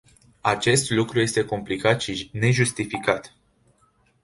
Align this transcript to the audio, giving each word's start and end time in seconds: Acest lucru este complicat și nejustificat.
Acest 0.41 0.89
lucru 0.89 1.19
este 1.19 1.45
complicat 1.45 2.01
și 2.01 2.29
nejustificat. 2.33 3.33